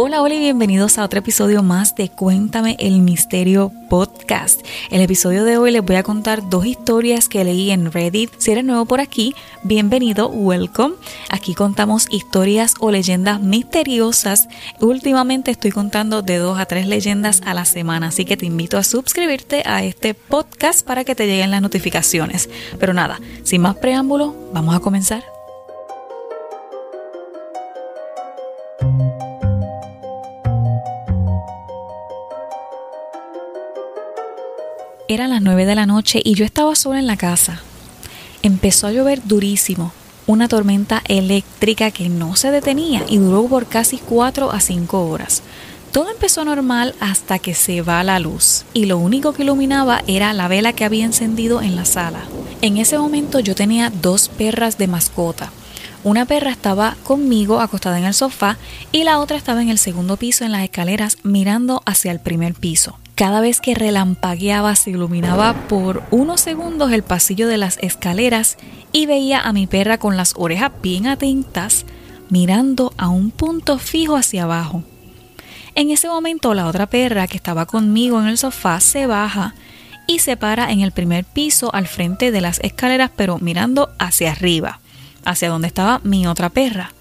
Hola, 0.00 0.22
hola 0.22 0.34
y 0.34 0.38
bienvenidos 0.38 0.96
a 0.96 1.04
otro 1.04 1.18
episodio 1.18 1.64
más 1.64 1.96
de 1.96 2.08
Cuéntame 2.08 2.76
el 2.78 3.00
Misterio 3.00 3.72
Podcast. 3.90 4.64
El 4.92 5.00
episodio 5.00 5.42
de 5.42 5.58
hoy 5.58 5.72
les 5.72 5.84
voy 5.84 5.96
a 5.96 6.04
contar 6.04 6.48
dos 6.48 6.66
historias 6.66 7.28
que 7.28 7.42
leí 7.42 7.72
en 7.72 7.90
Reddit. 7.90 8.30
Si 8.38 8.52
eres 8.52 8.64
nuevo 8.64 8.84
por 8.84 9.00
aquí, 9.00 9.34
bienvenido, 9.64 10.28
welcome. 10.28 10.94
Aquí 11.30 11.52
contamos 11.52 12.06
historias 12.12 12.74
o 12.78 12.92
leyendas 12.92 13.40
misteriosas. 13.40 14.46
Últimamente 14.78 15.50
estoy 15.50 15.72
contando 15.72 16.22
de 16.22 16.36
dos 16.36 16.60
a 16.60 16.66
tres 16.66 16.86
leyendas 16.86 17.42
a 17.44 17.52
la 17.52 17.64
semana, 17.64 18.06
así 18.06 18.24
que 18.24 18.36
te 18.36 18.46
invito 18.46 18.78
a 18.78 18.84
suscribirte 18.84 19.64
a 19.66 19.82
este 19.82 20.14
podcast 20.14 20.86
para 20.86 21.02
que 21.02 21.16
te 21.16 21.26
lleguen 21.26 21.50
las 21.50 21.60
notificaciones. 21.60 22.48
Pero 22.78 22.94
nada, 22.94 23.18
sin 23.42 23.62
más 23.62 23.74
preámbulo, 23.74 24.32
vamos 24.52 24.76
a 24.76 24.78
comenzar. 24.78 25.37
Eran 35.10 35.30
las 35.30 35.40
9 35.40 35.64
de 35.64 35.74
la 35.74 35.86
noche 35.86 36.20
y 36.22 36.34
yo 36.34 36.44
estaba 36.44 36.74
sola 36.74 36.98
en 36.98 37.06
la 37.06 37.16
casa. 37.16 37.62
Empezó 38.42 38.86
a 38.86 38.92
llover 38.92 39.22
durísimo, 39.24 39.90
una 40.26 40.48
tormenta 40.48 41.02
eléctrica 41.08 41.90
que 41.90 42.10
no 42.10 42.36
se 42.36 42.50
detenía 42.50 43.06
y 43.08 43.16
duró 43.16 43.46
por 43.46 43.64
casi 43.68 43.96
4 43.96 44.52
a 44.52 44.60
5 44.60 45.08
horas. 45.08 45.42
Todo 45.92 46.10
empezó 46.10 46.44
normal 46.44 46.94
hasta 47.00 47.38
que 47.38 47.54
se 47.54 47.80
va 47.80 48.04
la 48.04 48.18
luz 48.18 48.66
y 48.74 48.84
lo 48.84 48.98
único 48.98 49.32
que 49.32 49.44
iluminaba 49.44 50.02
era 50.06 50.34
la 50.34 50.46
vela 50.46 50.74
que 50.74 50.84
había 50.84 51.06
encendido 51.06 51.62
en 51.62 51.74
la 51.74 51.86
sala. 51.86 52.24
En 52.60 52.76
ese 52.76 52.98
momento 52.98 53.40
yo 53.40 53.54
tenía 53.54 53.90
dos 54.02 54.28
perras 54.28 54.76
de 54.76 54.88
mascota. 54.88 55.50
Una 56.04 56.26
perra 56.26 56.50
estaba 56.50 56.98
conmigo 57.02 57.60
acostada 57.60 57.98
en 57.98 58.04
el 58.04 58.12
sofá 58.12 58.58
y 58.92 59.04
la 59.04 59.20
otra 59.20 59.38
estaba 59.38 59.62
en 59.62 59.70
el 59.70 59.78
segundo 59.78 60.18
piso 60.18 60.44
en 60.44 60.52
las 60.52 60.64
escaleras 60.64 61.16
mirando 61.22 61.82
hacia 61.86 62.12
el 62.12 62.20
primer 62.20 62.52
piso. 62.52 62.98
Cada 63.18 63.40
vez 63.40 63.60
que 63.60 63.74
relampagueaba 63.74 64.76
se 64.76 64.90
iluminaba 64.90 65.52
por 65.66 66.04
unos 66.12 66.40
segundos 66.40 66.92
el 66.92 67.02
pasillo 67.02 67.48
de 67.48 67.58
las 67.58 67.76
escaleras 67.78 68.56
y 68.92 69.06
veía 69.06 69.40
a 69.40 69.52
mi 69.52 69.66
perra 69.66 69.98
con 69.98 70.16
las 70.16 70.34
orejas 70.36 70.70
bien 70.84 71.08
atentas 71.08 71.84
mirando 72.30 72.92
a 72.96 73.08
un 73.08 73.32
punto 73.32 73.80
fijo 73.80 74.14
hacia 74.14 74.44
abajo. 74.44 74.84
En 75.74 75.90
ese 75.90 76.06
momento 76.06 76.54
la 76.54 76.68
otra 76.68 76.86
perra 76.86 77.26
que 77.26 77.36
estaba 77.36 77.66
conmigo 77.66 78.20
en 78.20 78.28
el 78.28 78.38
sofá 78.38 78.78
se 78.78 79.08
baja 79.08 79.56
y 80.06 80.20
se 80.20 80.36
para 80.36 80.70
en 80.70 80.82
el 80.82 80.92
primer 80.92 81.24
piso 81.24 81.74
al 81.74 81.88
frente 81.88 82.30
de 82.30 82.40
las 82.40 82.60
escaleras 82.60 83.10
pero 83.16 83.40
mirando 83.40 83.90
hacia 83.98 84.30
arriba, 84.30 84.78
hacia 85.24 85.48
donde 85.48 85.66
estaba 85.66 86.00
mi 86.04 86.28
otra 86.28 86.50
perra. 86.50 86.92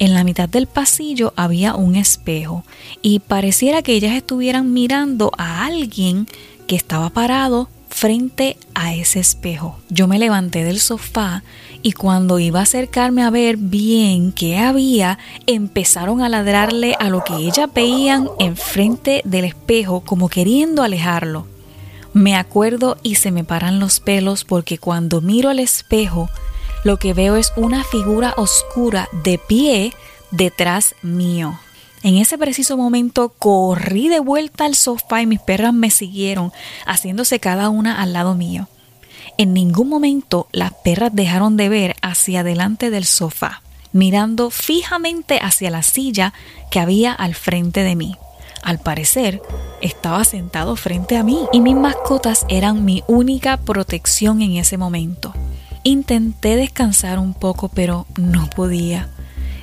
En 0.00 0.14
la 0.14 0.24
mitad 0.24 0.48
del 0.48 0.66
pasillo 0.66 1.34
había 1.36 1.74
un 1.74 1.94
espejo 1.94 2.64
y 3.02 3.18
pareciera 3.18 3.82
que 3.82 3.92
ellas 3.92 4.14
estuvieran 4.14 4.72
mirando 4.72 5.30
a 5.36 5.66
alguien 5.66 6.26
que 6.66 6.74
estaba 6.74 7.10
parado 7.10 7.68
frente 7.90 8.56
a 8.74 8.94
ese 8.94 9.20
espejo. 9.20 9.78
Yo 9.90 10.08
me 10.08 10.18
levanté 10.18 10.64
del 10.64 10.80
sofá 10.80 11.42
y 11.82 11.92
cuando 11.92 12.38
iba 12.38 12.60
a 12.60 12.62
acercarme 12.62 13.22
a 13.22 13.28
ver 13.28 13.58
bien 13.58 14.32
qué 14.32 14.56
había, 14.56 15.18
empezaron 15.46 16.22
a 16.22 16.30
ladrarle 16.30 16.96
a 16.98 17.10
lo 17.10 17.22
que 17.22 17.34
ellas 17.34 17.68
veían 17.74 18.26
enfrente 18.38 19.20
del 19.26 19.44
espejo 19.44 20.00
como 20.00 20.30
queriendo 20.30 20.82
alejarlo. 20.82 21.46
Me 22.14 22.36
acuerdo 22.36 22.96
y 23.02 23.16
se 23.16 23.32
me 23.32 23.44
paran 23.44 23.80
los 23.80 24.00
pelos 24.00 24.44
porque 24.44 24.78
cuando 24.78 25.20
miro 25.20 25.50
al 25.50 25.58
espejo 25.58 26.30
lo 26.84 26.98
que 26.98 27.12
veo 27.12 27.36
es 27.36 27.52
una 27.56 27.84
figura 27.84 28.34
oscura 28.36 29.08
de 29.24 29.38
pie 29.38 29.92
detrás 30.30 30.94
mío. 31.02 31.58
En 32.02 32.16
ese 32.16 32.38
preciso 32.38 32.76
momento 32.76 33.28
corrí 33.38 34.08
de 34.08 34.20
vuelta 34.20 34.64
al 34.64 34.74
sofá 34.74 35.20
y 35.20 35.26
mis 35.26 35.40
perras 35.40 35.74
me 35.74 35.90
siguieron, 35.90 36.50
haciéndose 36.86 37.40
cada 37.40 37.68
una 37.68 38.00
al 38.00 38.14
lado 38.14 38.34
mío. 38.34 38.68
En 39.36 39.52
ningún 39.52 39.88
momento 39.88 40.48
las 40.52 40.72
perras 40.72 41.14
dejaron 41.14 41.56
de 41.56 41.68
ver 41.68 41.96
hacia 42.00 42.40
adelante 42.40 42.90
del 42.90 43.04
sofá, 43.04 43.62
mirando 43.92 44.50
fijamente 44.50 45.38
hacia 45.42 45.70
la 45.70 45.82
silla 45.82 46.32
que 46.70 46.80
había 46.80 47.12
al 47.12 47.34
frente 47.34 47.82
de 47.82 47.96
mí. 47.96 48.16
Al 48.62 48.78
parecer, 48.78 49.42
estaba 49.80 50.24
sentado 50.24 50.76
frente 50.76 51.16
a 51.16 51.22
mí 51.22 51.46
y 51.52 51.60
mis 51.60 51.74
mascotas 51.74 52.44
eran 52.48 52.84
mi 52.84 53.02
única 53.06 53.56
protección 53.58 54.42
en 54.42 54.56
ese 54.56 54.76
momento. 54.76 55.34
Intenté 55.82 56.56
descansar 56.56 57.18
un 57.18 57.34
poco, 57.34 57.68
pero 57.68 58.06
no 58.18 58.50
podía. 58.50 59.08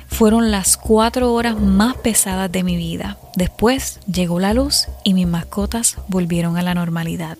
Fueron 0.08 0.50
las 0.50 0.76
cuatro 0.76 1.32
horas 1.32 1.60
más 1.60 1.96
pesadas 1.96 2.50
de 2.50 2.62
mi 2.62 2.76
vida. 2.76 3.18
Después 3.36 4.00
llegó 4.10 4.40
la 4.40 4.54
luz 4.54 4.88
y 5.04 5.14
mis 5.14 5.26
mascotas 5.26 5.96
volvieron 6.08 6.56
a 6.56 6.62
la 6.62 6.74
normalidad. 6.74 7.38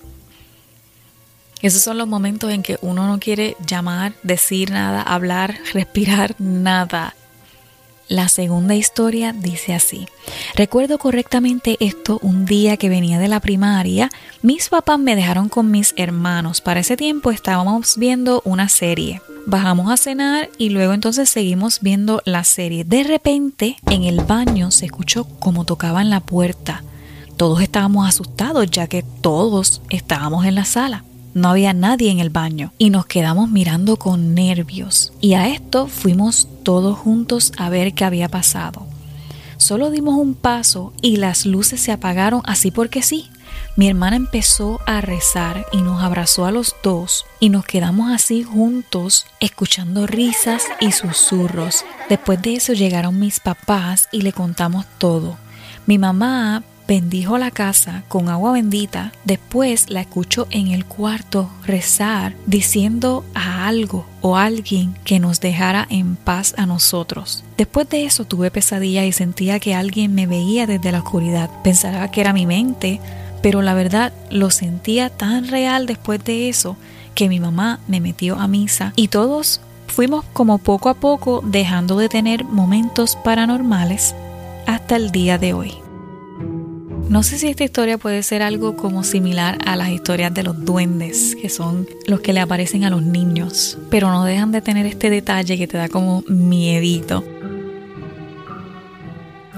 Esos 1.61 1.83
son 1.83 1.99
los 1.99 2.07
momentos 2.07 2.53
en 2.53 2.63
que 2.63 2.79
uno 2.83 3.09
no 3.09 3.19
quiere 3.19 3.57
llamar, 3.67 4.13
decir 4.23 4.71
nada, 4.71 5.03
hablar, 5.03 5.57
respirar, 5.73 6.37
nada. 6.39 7.15
La 8.09 8.29
segunda 8.31 8.75
historia 8.75 9.35
dice 9.35 9.75
así. 9.75 10.07
Recuerdo 10.55 10.99
correctamente 10.99 11.77
esto 11.79 12.19
un 12.23 12.47
día 12.47 12.79
que 12.79 12.89
venía 12.89 13.19
de 13.19 13.29
la 13.29 13.41
primaria. 13.41 14.11
Mis 14.41 14.71
papás 14.71 14.99
me 14.99 15.15
dejaron 15.15 15.51
con 15.51 15.71
mis 15.71 15.93
hermanos. 15.99 16.63
Para 16.63 16.81
ese 16.81 16.97
tiempo 16.97 17.31
estábamos 17.31 17.99
viendo 17.99 18.41
una 18.47 18.71
serie. 18.71 19.21
Bajamos 19.45 19.93
a 19.93 19.99
cenar 19.99 20.49
y 20.57 20.71
luego 20.71 20.95
entonces 20.95 21.29
seguimos 21.29 21.81
viendo 21.81 22.23
la 22.25 22.45
serie. 22.45 22.85
De 22.85 23.05
repente 23.05 23.77
en 23.91 24.05
el 24.05 24.21
baño 24.21 24.71
se 24.71 24.87
escuchó 24.87 25.25
como 25.39 25.67
tocaban 25.67 26.09
la 26.09 26.21
puerta. 26.21 26.83
Todos 27.37 27.61
estábamos 27.61 28.09
asustados 28.09 28.71
ya 28.71 28.87
que 28.87 29.03
todos 29.03 29.83
estábamos 29.91 30.47
en 30.47 30.55
la 30.55 30.65
sala. 30.65 31.05
No 31.35 31.51
había 31.51 31.73
nadie 31.73 32.11
en 32.11 32.21
el 32.21 32.31
baño 32.31 32.73
y 32.79 32.91
nos 32.91 33.07
quedamos 33.07 33.51
mirando 33.51 33.97
con 33.97 34.35
nervios. 34.35 35.13
Y 35.21 35.35
a 35.35 35.49
esto 35.49 35.87
fuimos 35.87 36.49
todos 36.63 36.99
juntos 36.99 37.53
a 37.57 37.69
ver 37.71 37.95
qué 37.95 38.05
había 38.05 38.29
pasado. 38.29 38.87
Solo 39.57 39.91
dimos 39.91 40.17
un 40.17 40.35
paso 40.35 40.93
y 41.03 41.17
las 41.17 41.45
luces 41.45 41.81
se 41.81 41.93
apagaron 41.93 42.43
así 42.45 42.71
porque 42.71 43.03
sí. 43.03 43.29
Mi 43.77 43.89
hermana 43.89 44.17
empezó 44.17 44.81
a 44.87 45.01
rezar 45.01 45.67
y 45.73 45.83
nos 45.83 46.03
abrazó 46.03 46.47
a 46.47 46.51
los 46.51 46.75
dos 46.83 47.27
y 47.41 47.49
nos 47.49 47.65
quedamos 47.65 48.11
así 48.11 48.43
juntos 48.43 49.27
escuchando 49.41 50.07
risas 50.07 50.65
y 50.81 50.93
susurros. 50.93 51.85
Después 52.09 52.41
de 52.43 52.55
eso 52.55 52.73
llegaron 52.73 53.19
mis 53.19 53.41
papás 53.41 54.09
y 54.11 54.23
le 54.23 54.33
contamos 54.33 54.87
todo. 54.99 55.37
Mi 55.87 55.99
mamá 55.99 56.63
bendijo 56.89 57.37
la 57.37 57.51
casa 57.51 58.03
con 58.09 58.31
agua 58.31 58.53
bendita, 58.53 59.13
después 59.25 59.91
la 59.91 60.01
escucho 60.01 60.49
en 60.51 60.69
el 60.69 60.87
cuarto 60.87 61.51
rezar 61.67 62.35
diciendo 62.47 63.25
a 63.35 63.69
algo 63.69 64.07
o 64.23 64.37
alguien 64.39 64.95
que 65.05 65.21
nos 65.21 65.41
dejara 65.41 65.87
en 65.91 66.17
paz 66.17 66.55
a 66.57 66.65
nosotros. 66.65 67.45
Después 67.59 67.89
de 67.91 68.07
eso 68.07 68.25
tuve 68.25 68.51
pesadilla 68.51 69.05
y 69.05 69.13
sentía 69.13 69.61
que 69.61 69.75
alguien 69.75 70.15
me 70.15 70.27
veía 70.27 70.67
desde 70.67 70.91
la 70.91 71.01
oscuridad. 71.01 71.51
Pensaba 71.63 72.11
que 72.11 72.23
era 72.23 72.33
mi 72.33 72.47
mente, 72.47 73.01
pero 73.43 73.61
la 73.61 73.75
verdad 73.75 74.15
lo 74.31 74.51
sentía 74.51 75.11
tan 75.11 75.47
real 75.47 75.87
después 75.87 76.25
de 76.25 76.49
eso 76.49 76.77
que 77.15 77.29
mi 77.29 77.39
mamá 77.39 77.81
me 77.87 78.01
metió 78.01 78.37
a 78.37 78.49
misa 78.49 78.95
y 78.97 79.09
todos 79.09 79.61
fuimos 79.89 80.25
como 80.33 80.57
poco 80.57 80.89
a 80.89 80.95
poco 80.95 81.43
dejando 81.45 81.99
de 81.99 82.09
tener 82.09 82.45
momentos 82.45 83.17
paranormales 83.17 84.15
hasta 84.67 84.97
el 84.97 85.11
día 85.11 85.37
de 85.37 85.53
hoy. 85.53 85.88
No 87.09 87.23
sé 87.23 87.39
si 87.39 87.49
esta 87.49 87.65
historia 87.65 87.97
puede 87.97 88.23
ser 88.23 88.43
algo 88.43 88.77
como 88.77 89.03
similar 89.03 89.59
a 89.65 89.77
las 89.77 89.89
historias 89.89 90.33
de 90.35 90.43
los 90.43 90.65
duendes, 90.65 91.37
que 91.41 91.49
son 91.49 91.89
los 92.07 92.21
que 92.21 92.35
le 92.35 92.41
aparecen 92.41 92.85
a 92.85 92.91
los 92.91 93.03
niños, 93.03 93.79
pero 93.89 94.11
no 94.11 94.25
dejan 94.25 94.53
de 94.53 94.61
tener 94.61 94.85
este 94.85 95.09
detalle 95.09 95.57
que 95.57 95.67
te 95.67 95.79
da 95.79 95.89
como 95.89 96.23
miedito. 96.29 97.25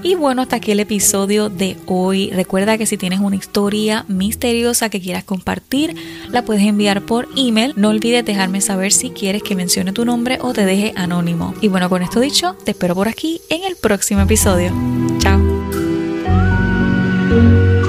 Y 0.02 0.14
bueno, 0.14 0.42
hasta 0.42 0.56
aquí 0.56 0.70
el 0.70 0.80
episodio 0.80 1.50
de 1.50 1.76
hoy. 1.86 2.30
Recuerda 2.30 2.78
que 2.78 2.86
si 2.86 2.96
tienes 2.96 3.20
una 3.20 3.36
historia 3.36 4.04
misteriosa 4.08 4.88
que 4.88 5.00
quieras 5.00 5.24
compartir, 5.24 5.94
la 6.30 6.42
puedes 6.42 6.62
enviar 6.62 7.02
por 7.02 7.28
email. 7.36 7.74
No 7.76 7.88
olvides 7.88 8.24
dejarme 8.24 8.60
saber 8.60 8.92
si 8.92 9.10
quieres 9.10 9.42
que 9.42 9.56
mencione 9.56 9.92
tu 9.92 10.04
nombre 10.04 10.38
o 10.40 10.52
te 10.54 10.64
deje 10.64 10.94
anónimo. 10.96 11.54
Y 11.60 11.68
bueno, 11.68 11.90
con 11.90 12.02
esto 12.02 12.20
dicho, 12.20 12.56
te 12.64 12.70
espero 12.70 12.94
por 12.94 13.08
aquí 13.08 13.42
en 13.50 13.64
el 13.64 13.76
próximo 13.76 14.22
episodio. 14.22 14.72
Chao. 15.18 15.49
Thank 17.30 17.74
you 17.74 17.79